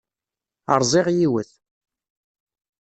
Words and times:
Rẓiɣ 0.81 1.07
yiwet. 1.17 1.51